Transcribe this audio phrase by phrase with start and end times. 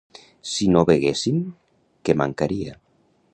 [0.51, 1.43] Si no beguessin,
[2.09, 2.75] què mancaria?